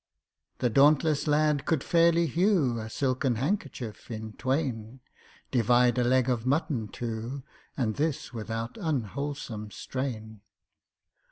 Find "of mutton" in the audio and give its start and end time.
6.27-6.87